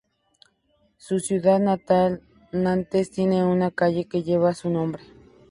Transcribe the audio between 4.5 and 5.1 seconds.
su nombre.